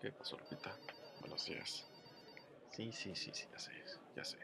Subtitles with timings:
[0.00, 0.76] ¿Qué pasó, Lupita?
[1.20, 1.86] Buenos días.
[2.70, 3.72] Sí, sí, sí, sí, ya sé,
[4.14, 4.38] ya sé.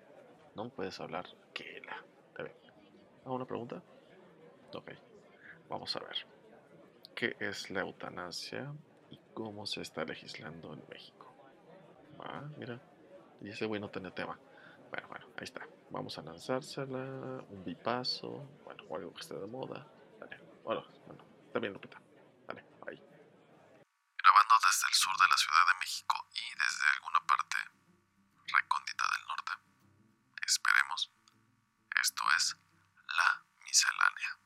[0.54, 2.04] No puedes hablar que la.
[2.28, 2.72] Está.
[3.24, 3.82] ¿Hago una pregunta?
[4.74, 4.90] Ok.
[5.68, 6.26] Vamos a ver.
[7.14, 8.72] ¿Qué es la eutanasia
[9.10, 11.32] y cómo se está legislando en México?
[12.18, 12.80] Ah, mira.
[13.40, 14.38] Y ese güey no tiene tema.
[14.90, 15.66] Bueno, bueno, ahí está.
[15.90, 19.86] Vamos a lanzársela, un bipaso, bueno, algo que esté de moda.
[20.18, 20.40] Dale.
[20.64, 22.00] Bueno, bueno, está bien, Lupita.
[22.46, 22.96] Dale, ahí.
[24.18, 27.56] Grabando desde el sur de la Ciudad de México y desde alguna parte
[28.46, 29.52] recóndita del norte.
[30.46, 31.12] Esperemos.
[32.04, 32.54] Esto es
[33.06, 34.38] la miscelánea.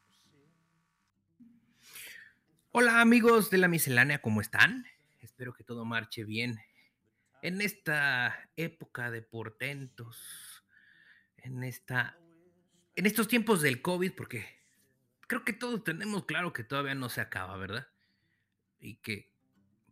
[2.70, 4.86] Hola amigos de la miscelánea, ¿cómo están?
[5.18, 6.60] Espero que todo marche bien
[7.42, 10.64] en esta época de portentos,
[11.36, 12.16] en esta
[12.94, 14.46] en estos tiempos del COVID, porque
[15.26, 17.88] creo que todos tenemos claro que todavía no se acaba, ¿verdad?
[18.78, 19.34] Y que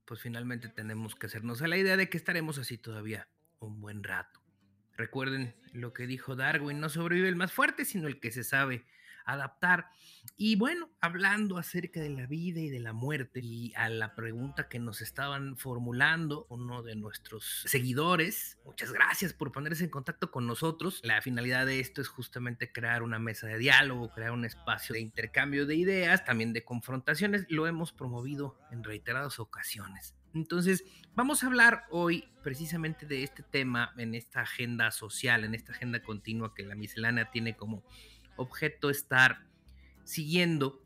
[0.05, 4.05] pues finalmente tenemos que hacernos a la idea de que estaremos así todavía un buen
[4.05, 4.46] rato.
[4.97, 8.87] Recuerden lo que dijo Darwin, no sobrevive el más fuerte, sino el que se sabe
[9.27, 9.91] adaptar.
[10.37, 14.69] Y bueno, hablando acerca de la vida y de la muerte y a la pregunta
[14.69, 20.47] que nos estaban formulando uno de nuestros seguidores, muchas gracias por ponerse en contacto con
[20.47, 21.01] nosotros.
[21.03, 25.01] La finalidad de esto es justamente crear una mesa de diálogo, crear un espacio de
[25.01, 27.47] intercambio de ideas, también de confrontaciones.
[27.49, 30.15] Lo hemos promovido en reiteradas ocasiones.
[30.37, 30.85] Entonces,
[31.15, 36.03] vamos a hablar hoy precisamente de este tema en esta agenda social, en esta agenda
[36.03, 37.83] continua que la miscelánea tiene como
[38.37, 39.47] objeto estar
[40.05, 40.85] siguiendo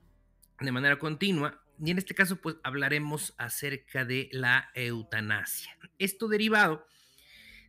[0.60, 1.60] de manera continua.
[1.84, 5.76] Y en este caso, pues hablaremos acerca de la eutanasia.
[5.98, 6.86] Esto derivado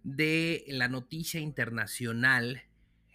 [0.04, 2.62] de la noticia internacional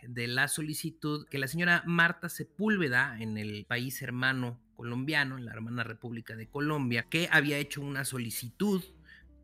[0.03, 5.53] de la solicitud que la señora Marta Sepúlveda en el país hermano colombiano, en la
[5.53, 8.85] hermana República de Colombia, que había hecho una solicitud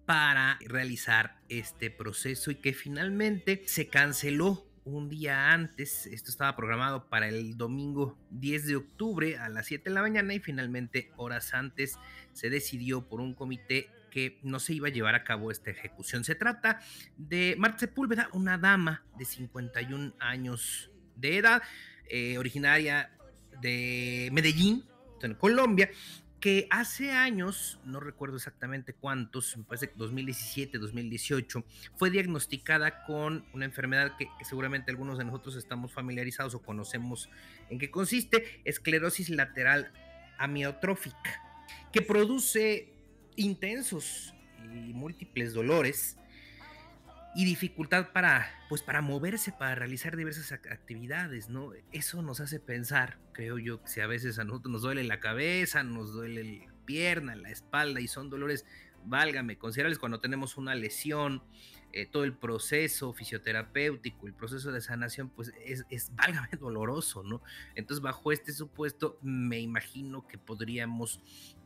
[0.07, 6.07] para realizar este proceso y que finalmente se canceló un día antes.
[6.07, 10.35] Esto estaba programado para el domingo 10 de octubre a las 7 de la mañana
[10.35, 11.99] y finalmente horas antes
[12.33, 16.25] se decidió por un comité que no se iba a llevar a cabo esta ejecución.
[16.25, 16.81] Se trata
[17.17, 21.63] de Marta Sepúlveda, una dama de 51 años de edad,
[22.09, 23.11] eh, originaria
[23.61, 24.85] de Medellín,
[25.27, 25.91] en Colombia,
[26.41, 33.45] que hace años, no recuerdo exactamente cuántos, me parece que 2017, 2018, fue diagnosticada con
[33.53, 37.31] una enfermedad que, que, seguramente algunos de nosotros estamos familiarizados o conocemos
[37.71, 39.93] en qué consiste, esclerosis lateral
[40.37, 41.41] amiotrófica,
[41.93, 42.93] que produce
[43.37, 44.35] intensos
[44.65, 46.17] y múltiples dolores
[47.35, 51.73] y dificultad para, pues, para moverse, para realizar diversas actividades, ¿no?
[51.91, 55.21] Eso nos hace pensar, creo yo, que si a veces a nosotros nos duele la
[55.21, 58.67] cabeza, nos duele la pierna, la espalda y son dolores,
[59.05, 61.43] válgame, considerables cuando tenemos una lesión,
[61.95, 67.43] eh, todo el proceso fisioterapéutico, el proceso de sanación, pues es, es, válgame, doloroso, ¿no?
[67.75, 71.21] Entonces, bajo este supuesto, me imagino que podríamos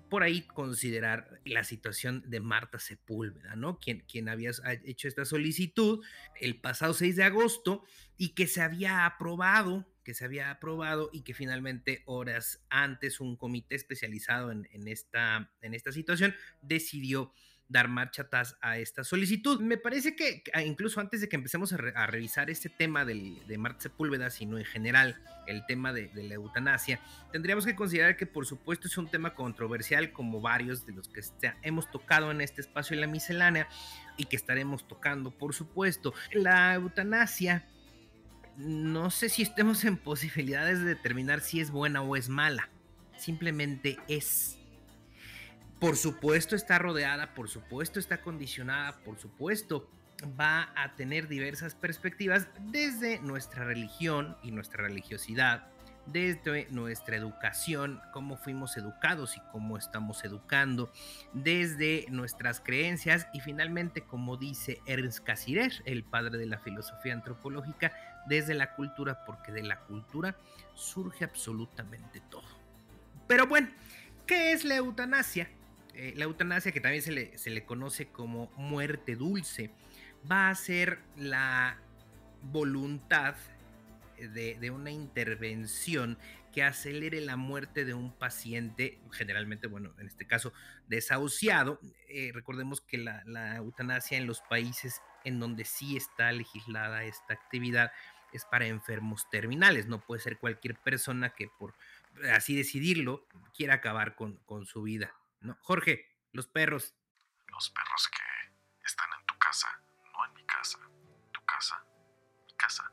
[0.08, 3.78] por ahí considerar la situación de Marta Sepúlveda, ¿no?
[3.78, 4.50] Quien, quien había
[4.84, 6.04] hecho esta solicitud
[6.40, 7.84] el pasado 6 de agosto
[8.16, 13.36] y que se había aprobado, que se había aprobado y que finalmente horas antes un
[13.36, 17.32] comité especializado en, en esta, en esta situación decidió
[17.68, 19.60] dar marcha atrás a esta solicitud.
[19.60, 23.82] Me parece que incluso antes de que empecemos a revisar este tema del, de Marta
[23.82, 27.00] Sepúlveda, sino en general el tema de, de, la eutanasia,
[27.32, 31.20] tendríamos que considerar que por supuesto es un tema controversial como varios de los que
[31.62, 33.68] hemos tocado en este espacio en la miscelánea
[34.16, 36.14] y que estaremos tocando, por supuesto.
[36.32, 37.66] La eutanasia,
[38.56, 42.70] no sé si estemos en posibilidades de determinar si es buena o es mala,
[43.18, 44.58] simplemente es
[45.78, 49.88] por supuesto está rodeada, por supuesto está condicionada, por supuesto
[50.38, 55.68] va a tener diversas perspectivas desde nuestra religión y nuestra religiosidad,
[56.06, 60.90] desde nuestra educación, cómo fuimos educados y cómo estamos educando,
[61.34, 67.92] desde nuestras creencias y finalmente, como dice Ernst Cassirer, el padre de la filosofía antropológica,
[68.26, 70.36] desde la cultura, porque de la cultura
[70.74, 72.48] surge absolutamente todo.
[73.26, 73.68] Pero bueno,
[74.26, 75.50] ¿qué es la eutanasia?
[75.96, 79.70] Eh, la eutanasia, que también se le, se le conoce como muerte dulce,
[80.30, 81.78] va a ser la
[82.42, 83.34] voluntad
[84.18, 86.18] de, de, una intervención
[86.52, 90.52] que acelere la muerte de un paciente, generalmente, bueno, en este caso,
[90.86, 91.80] desahuciado.
[92.08, 97.32] Eh, recordemos que la, la, eutanasia en los países en donde sí está legislada esta
[97.32, 97.90] actividad
[98.34, 101.74] es para enfermos terminales, no puede ser cualquier persona que por
[102.34, 105.14] así decidirlo quiera acabar con, con su vida.
[105.46, 106.92] No, Jorge, los perros.
[107.46, 109.68] Los perros que están en tu casa,
[110.12, 110.80] no en mi casa.
[111.32, 111.86] Tu casa,
[112.46, 112.92] mi casa,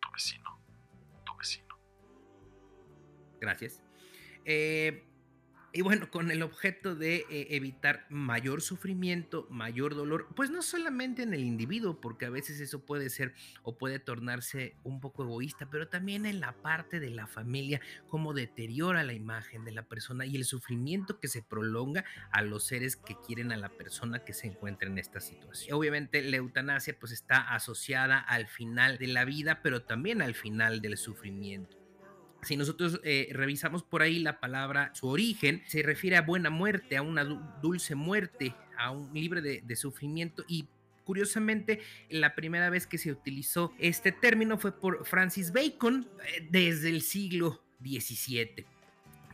[0.00, 0.60] tu vecino,
[1.24, 1.78] tu vecino.
[3.40, 3.82] Gracias.
[4.44, 5.02] Eh,
[5.76, 11.24] y bueno, con el objeto de eh, evitar mayor sufrimiento, mayor dolor, pues no solamente
[11.24, 13.34] en el individuo, porque a veces eso puede ser
[13.64, 18.34] o puede tornarse un poco egoísta, pero también en la parte de la familia, cómo
[18.34, 22.94] deteriora la imagen de la persona y el sufrimiento que se prolonga a los seres
[22.94, 25.76] que quieren a la persona que se encuentra en esta situación.
[25.76, 30.80] Obviamente la eutanasia pues está asociada al final de la vida, pero también al final
[30.80, 31.83] del sufrimiento.
[32.44, 36.96] Si nosotros eh, revisamos por ahí la palabra, su origen, se refiere a buena muerte,
[36.96, 40.68] a una dulce muerte, a un libre de, sufrimiento y
[41.04, 46.88] Curiosamente, la primera vez que se utilizó este término fue por Francis Bacon eh, desde
[46.88, 48.64] el siglo XVII.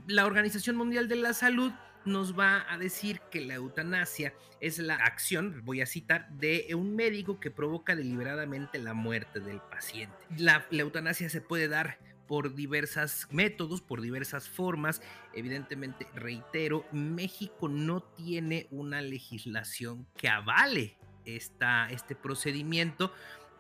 [0.09, 1.71] La Organización Mundial de la Salud
[2.05, 6.97] nos va a decir que la eutanasia es la acción, voy a citar, de un
[6.97, 10.17] médico que provoca deliberadamente la muerte del paciente.
[10.37, 11.99] La, la eutanasia se puede dar
[12.31, 15.03] por diversos métodos, por diversas formas.
[15.35, 23.13] Evidentemente, reitero, México no tiene una legislación que avale esta, este procedimiento.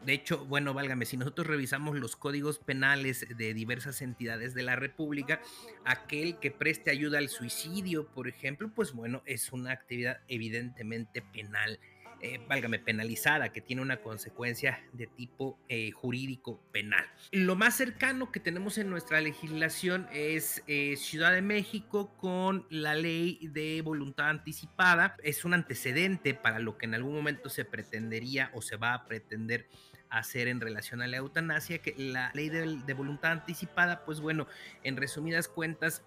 [0.06, 4.76] De hecho, bueno, válgame, si nosotros revisamos los códigos penales de diversas entidades de la
[4.76, 5.40] República,
[5.84, 11.81] aquel que preste ayuda al suicidio, por ejemplo, pues bueno, es una actividad evidentemente penal
[12.22, 17.05] eh, válgame, penalizada, que tiene una consecuencia de tipo eh, jurídico penal.
[17.32, 22.94] Lo más cercano que tenemos en nuestra legislación es eh, Ciudad de México con la
[22.94, 25.17] ley de voluntad anticipada.
[25.22, 29.06] Es un antecedente para lo que en algún momento se pretendería o se va a
[29.06, 29.67] pretender
[30.11, 34.46] hacer en relación a la eutanasia, que la ley de voluntad anticipada, pues bueno,
[34.82, 36.05] en resumidas cuentas,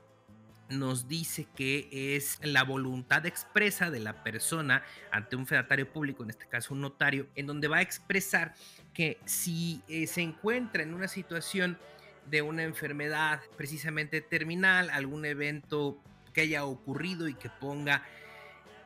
[0.80, 6.31] nos dice que es la voluntad expresa de la persona ante un fedatario público, en
[6.31, 8.54] este caso un notario, en donde va a expresar
[8.94, 11.78] que si eh, se encuentra en una situación
[12.25, 16.02] de una enfermedad precisamente terminal, algún evento
[16.34, 18.04] que haya ocurrido y que ponga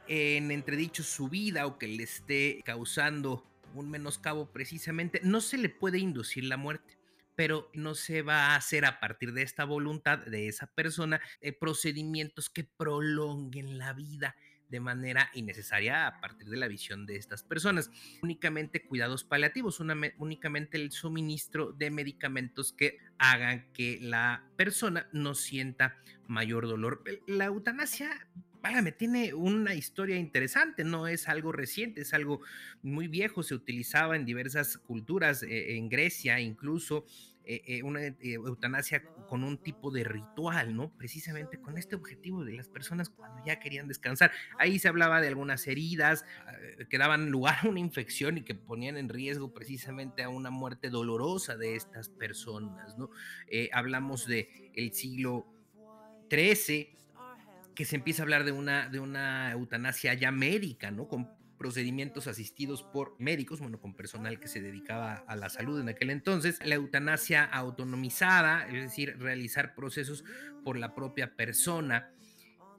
[0.07, 5.69] en entredicho su vida o que le esté causando un menoscabo precisamente, no se le
[5.69, 6.96] puede inducir la muerte
[7.37, 11.53] pero no se va a hacer a partir de esta voluntad de esa persona eh,
[11.53, 14.35] procedimientos que prolonguen la vida
[14.69, 17.91] de manera innecesaria a partir de la visión de estas personas.
[18.21, 25.95] Únicamente cuidados paliativos, únicamente el suministro de medicamentos que hagan que la persona no sienta
[26.27, 27.03] mayor dolor.
[27.27, 28.27] La eutanasia
[28.61, 32.41] válgame, tiene una historia interesante, no es algo reciente, es algo
[32.81, 37.05] muy viejo, se utilizaba en diversas culturas, eh, en Grecia incluso,
[37.45, 40.91] eh, eh, una eutanasia con un tipo de ritual, ¿no?
[40.97, 44.31] Precisamente con este objetivo de las personas cuando ya querían descansar.
[44.59, 46.25] Ahí se hablaba de algunas heridas
[46.89, 50.89] que daban lugar a una infección y que ponían en riesgo precisamente a una muerte
[50.89, 53.11] dolorosa de estas personas, ¿no?
[53.71, 55.45] hablamos de el siglo
[56.29, 56.97] XIII,
[57.77, 61.07] que se empieza a hablar de una, de una eutanasia ya médica, ¿no?
[61.07, 61.29] Con
[61.59, 66.09] procedimientos asistidos por médicos, bueno, con personal que se dedicaba a la salud en aquel
[66.09, 70.23] entonces, la eutanasia autonomizada, es decir, realizar procesos
[70.63, 72.09] por la propia persona.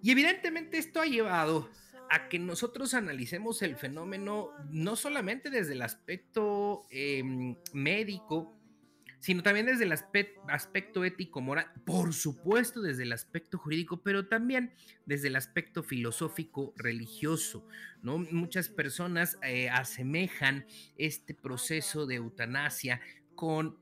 [0.02, 1.70] Y evidentemente esto ha llevado
[2.10, 8.57] a que nosotros analicemos el fenómeno no solamente desde el aspecto em, médico,
[9.20, 14.72] sino también desde el aspecto ético, moral, por supuesto desde el aspecto jurídico, pero también
[15.06, 17.66] desde el aspecto filosófico, religioso,
[18.02, 18.18] ¿no?
[18.18, 23.00] Muchas personas eh, asemejan este proceso de eutanasia
[23.34, 23.78] con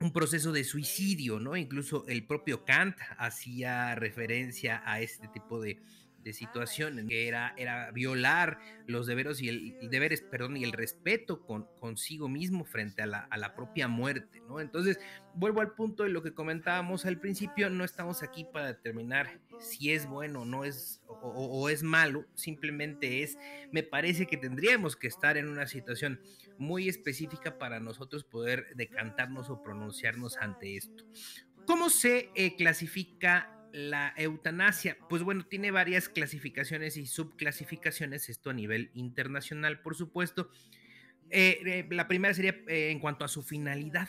[0.00, 1.56] un proceso de suicidio, ¿no?
[1.56, 5.78] Incluso el propio Kant hacía referencia a este tipo de,
[6.22, 11.44] de situación que era, era violar los deberes y el, deberes, perdón, y el respeto
[11.46, 14.60] con, consigo mismo frente a la, a la, propia muerte, ¿no?
[14.60, 14.98] Entonces,
[15.34, 19.92] vuelvo al punto de lo que comentábamos al principio, no estamos aquí para determinar si
[19.92, 23.38] es bueno no es, o, o es malo, simplemente es,
[23.72, 26.20] me parece que tendríamos que estar en una situación
[26.58, 31.04] muy específica para nosotros poder decantarnos o pronunciarnos ante esto.
[31.66, 38.52] ¿Cómo se eh, clasifica la eutanasia, pues bueno, tiene varias clasificaciones y subclasificaciones, esto a
[38.54, 40.50] nivel internacional, por supuesto.
[41.30, 44.08] Eh, eh, la primera sería eh, en cuanto a su finalidad.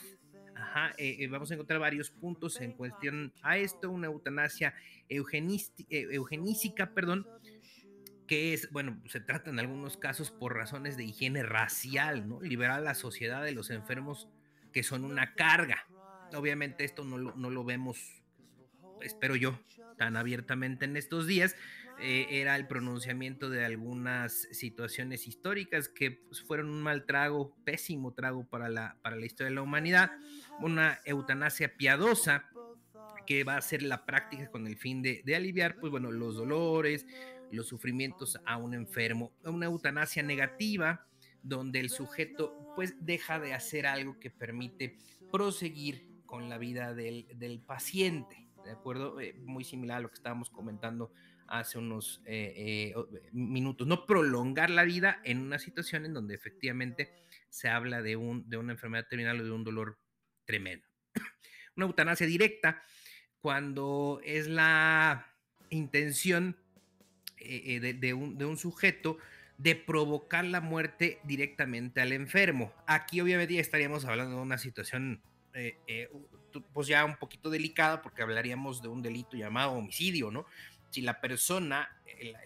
[1.29, 4.73] vamos a encontrar varios puntos en cuestión a esto, una eutanasia
[5.09, 7.27] eugenística, perdón,
[8.27, 12.41] que es, bueno, se trata en algunos casos por razones de higiene racial, ¿no?
[12.41, 14.29] Liberar a la sociedad de los enfermos
[14.71, 15.85] que son una carga.
[16.33, 18.20] Obviamente esto no no lo vemos
[19.01, 19.59] espero yo,
[19.97, 21.55] tan abiertamente en estos días,
[21.99, 28.13] eh, era el pronunciamiento de algunas situaciones históricas que pues, fueron un mal trago, pésimo
[28.13, 30.11] trago para la, para la historia de la humanidad,
[30.59, 32.49] una eutanasia piadosa
[33.27, 36.35] que va a ser la práctica con el fin de, de aliviar, pues bueno, los
[36.35, 37.05] dolores,
[37.51, 41.05] los sufrimientos a un enfermo, una eutanasia negativa,
[41.43, 44.97] donde el sujeto pues deja de hacer algo que permite
[45.31, 49.19] proseguir con la vida del, del paciente, ¿de acuerdo?
[49.19, 51.11] Eh, muy similar a lo que estábamos comentando
[51.47, 57.13] hace unos eh, eh, minutos, no prolongar la vida en una situación en donde efectivamente
[57.49, 59.99] se habla de, un, de una enfermedad terminal o de un dolor
[60.45, 60.87] tremendo.
[61.75, 62.83] Una eutanasia directa,
[63.39, 65.35] cuando es la
[65.69, 66.57] intención
[67.37, 69.17] de, un, de un sujeto
[69.57, 72.73] de provocar la muerte directamente al enfermo.
[72.87, 75.21] Aquí obviamente estaríamos hablando de una situación
[76.73, 80.45] pues ya un poquito delicada porque hablaríamos de un delito llamado homicidio, ¿no?
[80.89, 81.89] Si la persona,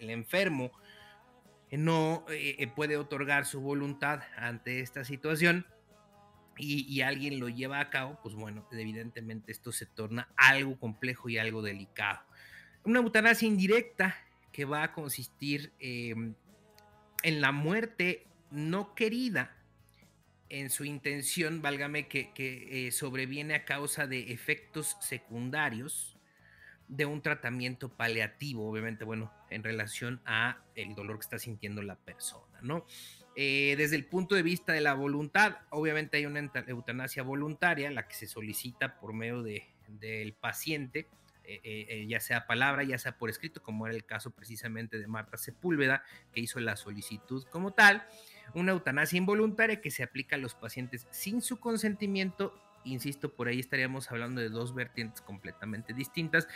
[0.00, 0.70] el, enfermo,
[1.70, 2.24] eh, no
[2.74, 5.66] puede otorgar su voluntad ante esta situación
[6.56, 11.28] y, y, alguien lo lleva a cabo, pues bueno, evidentemente esto se torna algo complejo
[11.28, 12.20] y algo delicado.
[12.84, 14.16] Una eutanasia indirecta
[14.52, 16.34] que va a consistir em,
[17.22, 19.55] en la muerte no querida,
[20.48, 26.16] en su intención, válgame, que, que eh, sobreviene a causa de efectos secundarios
[26.88, 31.96] de un tratamiento paliativo, obviamente, bueno, en relación a el dolor que está sintiendo la
[31.96, 32.86] persona, ¿no?
[33.34, 38.06] Eh, desde el punto de vista de la voluntad, obviamente hay una eutanasia voluntaria, la
[38.06, 41.08] que se solicita por medio de, del paciente,
[41.48, 44.98] eh, eh, eh, ya sea palabra, ya sea por escrito, como era el caso precisamente
[44.98, 48.04] de Marta Sepúlveda, que hizo la solicitud como tal.
[48.54, 52.54] Una eutanasia involuntaria que se aplica a los pacientes sin su consentimiento.
[52.84, 56.46] Insisto, por ahí estaríamos hablando de dos vertientes completamente distintas.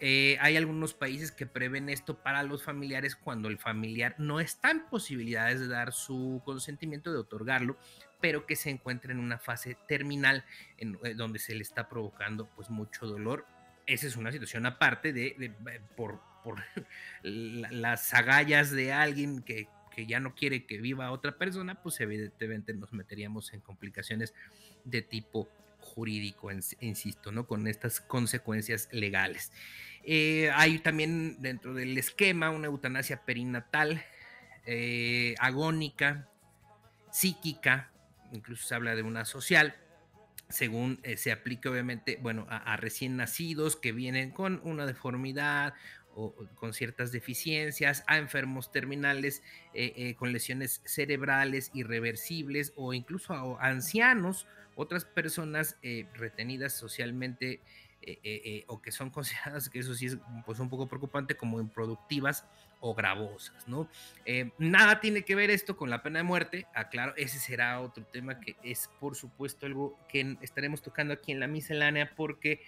[0.00, 4.86] hay algunos países que prevén esto para los familiares cuando el familiar no está en
[4.86, 7.76] posibilidades de dar su consentimiento, de otorgarlo,
[8.20, 10.44] pero que se encuentra en una fase terminal
[10.78, 13.44] en, donde se le está provocando pues mucho dolor
[13.90, 16.20] esa es una situación aparte de, eh, por,
[17.22, 19.68] las agallas de alguien que,
[20.06, 24.34] ya no quiere que viva otra persona, pues evidentemente nos meteríamos en complicaciones
[24.84, 27.46] de tipo jurídico, insisto, ¿no?
[27.46, 29.52] Con estas consecuencias legales.
[30.04, 34.02] Eh, hay también dentro del esquema una eutanasia perinatal,
[34.66, 36.28] eh, agónica,
[37.10, 37.90] psíquica,
[38.32, 39.74] incluso se habla de una social,
[40.48, 45.74] según eh, se aplique obviamente, bueno, a, recién nacidos que vienen con una deformidad
[46.14, 49.42] o, con ciertas deficiencias, a enfermos terminales
[49.74, 55.76] eh, eh, con lesiones cerebrales irreversibles o incluso a, ancianos, otras personas
[56.14, 57.60] retenidas socialmente
[58.66, 62.46] o que son consideradas, que eso sí es pues, un poco preocupante, como improductivas
[62.80, 63.88] o gravosas, ¿no?
[64.24, 68.04] Eh, nada tiene que ver esto con la pena de muerte, aclaro, ese será otro
[68.04, 72.62] tema que es por supuesto algo que estaremos tocando aquí en la miscelánea porque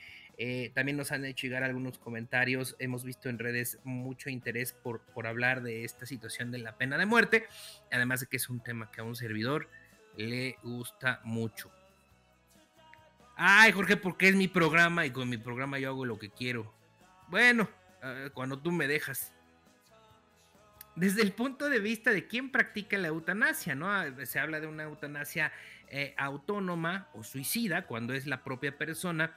[0.44, 5.02] eh, también nos han hecho llegar algunos comentarios, hemos visto en redes mucho interés por,
[5.02, 7.46] por hablar de esta situación de la pena de muerte,
[7.92, 9.68] además de que es un tema que a un servidor
[10.16, 11.70] le gusta mucho.
[13.36, 16.74] Ay, Jorge, porque es mi programa y con mi programa yo hago lo que quiero.
[17.28, 17.70] Bueno,
[18.02, 19.32] ah, cuando tú me dejas
[20.96, 23.88] desde el punto de vista de quién practica la eutanasia, ¿no?
[24.26, 25.52] Se habla de una eutanasia
[25.88, 29.36] eh, autónoma o suicida cuando es la propia persona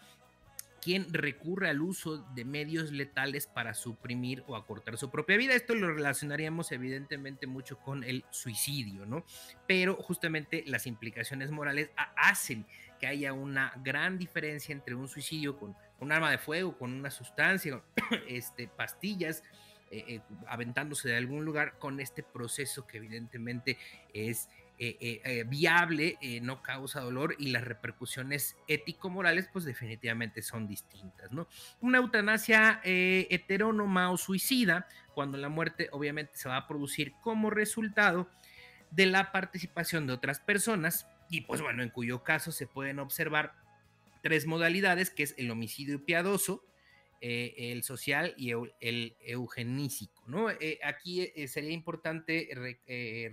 [0.85, 5.55] quien recurre al uso de medios letales para suprimir o acortar su propia vida.
[5.55, 9.25] Esto lo relacionaríamos evidentemente mucho con el suicidio, ¿no?
[9.65, 12.67] Pero justamente las implicaciones morales hacen
[12.99, 17.09] que haya una gran diferencia entre un suicidio con un arma de fuego, con una
[17.09, 17.81] sustancia,
[18.27, 19.41] este, pastillas,
[19.89, 23.79] eh, eh, aventándose de algún lugar con este proceso que evidentemente
[24.13, 31.47] es eh, viable, no causa dolor y las repercusiones ético-morales pues definitivamente son distintas, ¿no?
[31.81, 38.29] Una eutanasia heterónoma o suicida, cuando la muerte obviamente se va a producir como resultado
[38.91, 43.53] de la participación de otras personas y pues bueno, en cuyo caso se pueden observar
[44.21, 46.65] tres modalidades, que es el homicidio piadoso,
[47.21, 50.23] eh, el social y el, eugenísico.
[50.27, 50.49] ¿no?
[50.49, 52.49] Eh, aquí eh, sería importante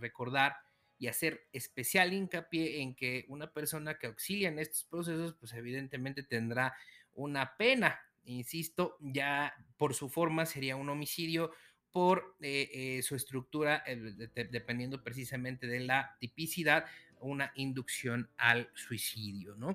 [0.00, 0.56] recordar
[1.02, 6.22] y hacer especial hincapié en que una persona que auxilia en estos procesos, pues evidentemente
[6.22, 6.76] tendrá
[7.14, 7.98] una pena.
[8.24, 11.50] Insisto, ya por su forma sería un homicidio,
[11.90, 16.84] por su estructura, dependiendo precisamente de la tipicidad,
[17.18, 19.74] una inducción al suicidio, ¿no?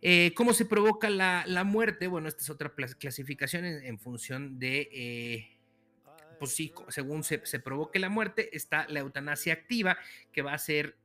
[0.00, 2.06] Eh, ¿Cómo se provoca la, muerte?
[2.06, 5.55] Bueno, esta es otra clasificación en, función de, eh,
[6.38, 9.98] pues sí, según se, provoque la muerte, está la eutanasia activa,
[10.32, 10.96] que va a ser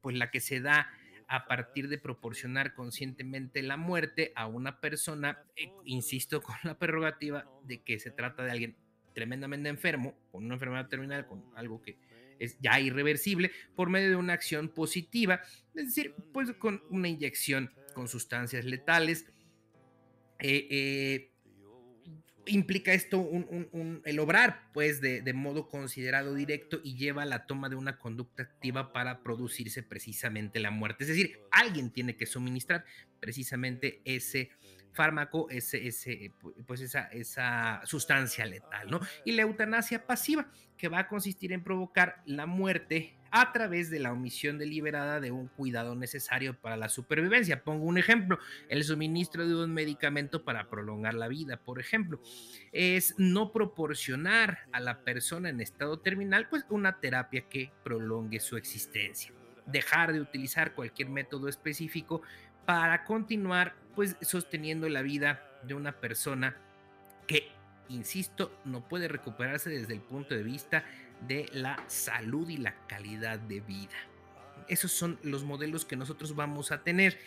[0.00, 0.90] pues la que se da
[1.28, 7.46] a partir de proporcionar conscientemente la muerte a una persona, eh, insisto, con la prerrogativa
[7.64, 8.76] de que se trata de alguien
[9.14, 11.98] tremendamente enfermo, con una enfermedad terminal, con algo que
[12.38, 15.40] es ya irreversible, por medio de una acción positiva,
[15.74, 19.26] es decir, pues con una inyección con sustancias letales.
[20.38, 21.31] Eh, eh,
[22.46, 23.28] implica esto
[24.04, 28.42] el obrar, pues, de, modo considerado directo y lleva a la toma de una conducta
[28.42, 31.04] activa para producirse precisamente la muerte.
[31.04, 32.84] Es decir, alguien tiene que suministrar
[33.20, 34.50] precisamente ese
[34.92, 36.32] fármaco, ese, ese,
[36.66, 39.00] pues esa, esa sustancia letal, ¿no?
[39.24, 43.98] Y la eutanasia pasiva, que va a consistir en provocar la muerte a través de
[43.98, 47.64] la omisión deliberada de un cuidado necesario para la supervivencia.
[47.64, 52.20] Pongo un ejemplo, el suministro de un medicamento para prolongar la vida, por ejemplo,
[52.72, 58.58] es no proporcionar a la persona en estado terminal pues una terapia que prolongue su
[58.58, 59.32] existencia.
[59.64, 62.20] Dejar de utilizar cualquier método específico
[62.66, 66.54] para continuar pues sosteniendo la vida de una persona
[67.26, 67.48] que,
[67.88, 70.84] insisto, no puede recuperarse desde el punto de vista
[71.26, 73.96] de la salud y la calidad de vida.
[74.68, 77.18] Esos son los modelos que nosotros vamos a tener.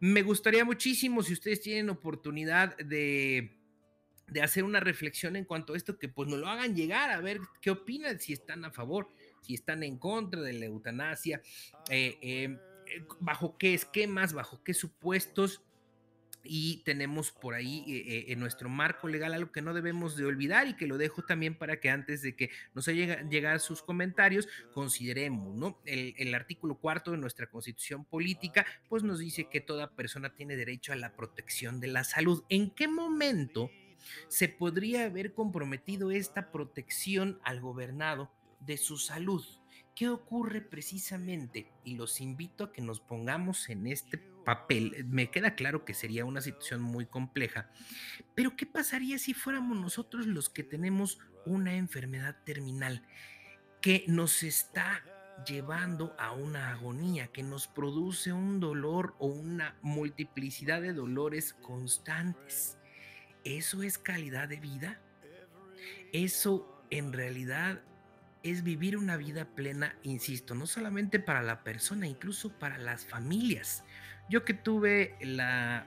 [0.00, 3.56] Me gustaría muchísimo si ustedes tienen oportunidad de,
[4.28, 7.20] de hacer una reflexión en cuanto a esto, que pues nos lo hagan llegar a
[7.20, 9.08] ver qué opinan, si están a favor,
[9.40, 11.40] si están en contra de la eutanasia,
[11.90, 12.58] eh, eh,
[13.20, 15.62] bajo qué esquemas, bajo qué supuestos
[16.44, 20.26] y tenemos por ahí eh, eh, en nuestro marco legal algo que no debemos de
[20.26, 23.82] olvidar y que lo dejo también para que antes de que nos lleguen llegar sus
[23.82, 25.80] comentarios consideremos, ¿no?
[25.84, 30.56] El, el, artículo cuarto de nuestra constitución política pues nos dice que toda persona tiene
[30.56, 32.44] derecho a la protección de la salud.
[32.48, 33.70] ¿En qué momento
[34.28, 39.44] se podría haber comprometido esta protección al gobernado de su salud?
[39.94, 41.70] ¿Qué ocurre precisamente?
[41.84, 45.04] Y los invito a que nos pongamos en este papel.
[45.06, 47.70] Me queda claro que sería una situación muy compleja,
[48.34, 53.02] pero ¿qué pasaría si fuéramos nosotros los que tenemos una enfermedad terminal
[53.80, 55.02] que nos está
[55.46, 62.78] llevando a una agonía, que nos produce un dolor o una multiplicidad de dolores constantes?
[63.44, 65.00] ¿Eso es calidad de vida?
[66.12, 67.82] Eso en realidad
[68.44, 73.84] es vivir una vida plena, insisto, no solamente para la persona, incluso para las familias.
[74.28, 75.86] Yo que tuve la,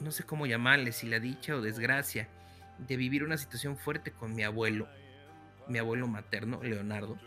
[0.00, 2.28] no sé cómo llamarle, si la dicha o desgracia,
[2.78, 4.88] de vivir una situación fuerte con mi abuelo,
[5.68, 7.18] mi abuelo materno, Leonardo,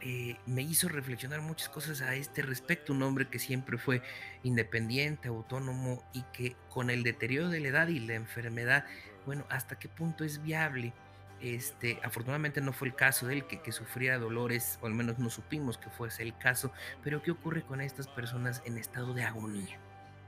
[0.00, 2.92] eh, me hizo reflexionar muchas cosas a este respecto.
[2.92, 4.02] Un hombre que siempre fue
[4.42, 8.84] independiente, autónomo y que con el deterioro de la edad y la enfermedad,
[9.26, 10.92] bueno, hasta qué punto es viable
[11.42, 15.18] este, afortunadamente no fue el caso de él que, que sufría dolores, o al menos
[15.18, 19.24] no supimos que fuese el caso, pero ¿qué ocurre con estas personas en estado de
[19.24, 19.78] agonía?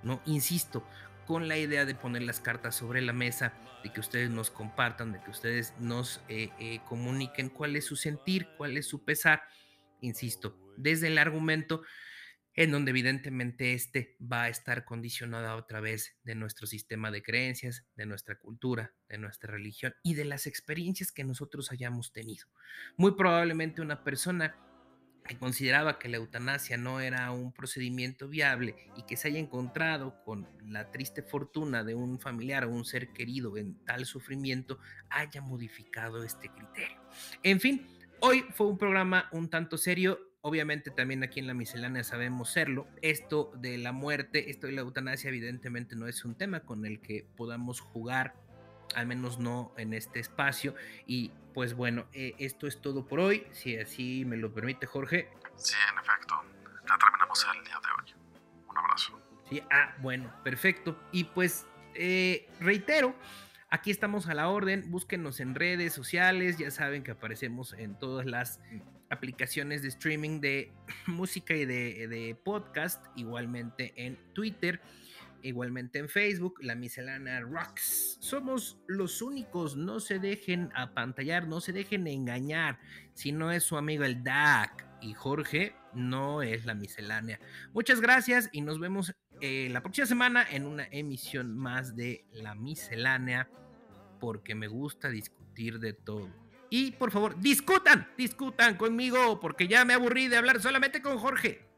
[0.02, 0.20] ¿No?
[0.26, 0.86] Insisto,
[1.26, 5.12] con la idea de poner las cartas sobre la mesa, de que ustedes nos compartan,
[5.12, 9.42] de que ustedes nos eh, eh, comuniquen cuál es su sentir, cuál es su pesar,
[10.00, 11.82] insisto, desde el argumento
[12.54, 17.86] en donde evidentemente este va a estar condicionado a través de nuestro sistema de creencias,
[17.96, 22.46] de nuestra cultura, de nuestra religión y de las experiencias que nosotros hayamos tenido.
[22.96, 24.56] Muy probablemente una persona
[25.26, 30.22] que consideraba que la eutanasia no era un procedimiento viable y que se haya encontrado
[30.22, 35.40] con la triste fortuna de un familiar o un ser querido en tal sufrimiento, haya
[35.40, 37.00] modificado este criterio.
[37.42, 37.86] En fin,
[38.20, 42.86] hoy fue un programa un tanto serio Obviamente también aquí en la miscelánea sabemos serlo.
[43.00, 47.00] Esto de la muerte, esto de la eutanasia evidentemente no es un tema con el
[47.00, 48.34] que podamos jugar,
[48.94, 50.74] al menos no en este espacio.
[51.06, 55.30] Y pues bueno, eh, esto es todo por hoy, si así me lo permite Jorge.
[55.56, 56.34] Sí, en efecto,
[56.86, 58.14] ya terminamos el día de hoy.
[58.68, 59.20] Un abrazo.
[59.48, 61.00] Sí, ah, bueno, perfecto.
[61.10, 63.16] Y pues eh, reitero,
[63.70, 68.24] Aquí estamos a la orden, búsquenos en redes sociales, ya saben que aparecemos en todas
[68.24, 68.60] las
[69.14, 70.72] aplicaciones de streaming de
[71.06, 74.80] música y de, podcast, igualmente en Twitter,
[75.42, 78.18] igualmente en Facebook, la miscelánea Rocks.
[78.20, 82.78] Somos los únicos, no se dejen apantallar, no se dejen engañar.
[83.14, 87.38] Si no es su amigo el DAC y Jorge, no es la miscelánea.
[87.72, 92.54] Muchas gracias y nos vemos eh, la próxima semana en una emisión más de la
[92.54, 93.48] miscelánea,
[94.20, 96.43] porque me gusta discutir de todo.
[96.70, 101.73] Y por favor, discutan, discutan conmigo, porque ya me aburrí de hablar solamente con Jorge.